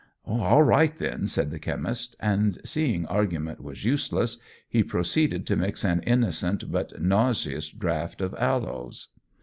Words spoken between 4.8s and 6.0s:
proceeded to mix